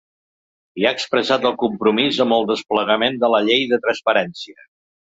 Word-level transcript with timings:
I 0.83 0.87
ha 0.87 0.93
expressat 0.99 1.45
el 1.51 1.53
compromís 1.65 2.19
amb 2.27 2.39
el 2.41 2.49
desplegament 2.53 3.25
de 3.27 3.35
la 3.37 3.47
llei 3.51 3.71
de 3.77 3.85
transparència. 3.87 4.61